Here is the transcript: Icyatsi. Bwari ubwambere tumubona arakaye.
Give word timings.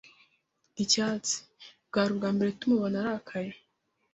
Icyatsi. 0.83 1.35
Bwari 1.87 2.09
ubwambere 2.11 2.49
tumubona 2.59 2.95
arakaye. 3.03 3.51